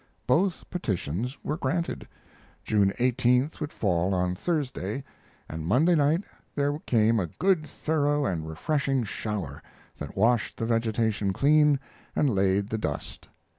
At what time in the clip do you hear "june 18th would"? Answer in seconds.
2.63-3.71